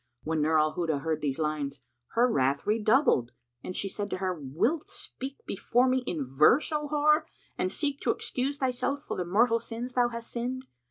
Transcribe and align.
When 0.23 0.41
Nur 0.41 0.57
al 0.59 0.73
Huda 0.73 1.01
heard 1.01 1.21
these 1.21 1.37
lines, 1.37 1.79
her 2.15 2.27
wrath 2.27 2.65
redoubled 2.65 3.33
and 3.63 3.75
she 3.77 3.87
said 3.87 4.09
to 4.09 4.17
her, 4.17 4.33
"Wilt 4.33 4.89
speak 4.89 5.37
before 5.45 5.87
me 5.87 5.99
in 6.07 6.25
verse, 6.25 6.71
O 6.71 6.87
whore, 6.89 7.25
and 7.55 7.71
seek 7.71 7.99
to 7.99 8.09
excuse 8.09 8.57
thyself 8.57 9.03
for 9.03 9.15
the 9.15 9.25
mortal 9.25 9.59
sins 9.59 9.93
thou 9.93 10.09
hast 10.09 10.31
sinned? 10.31 10.65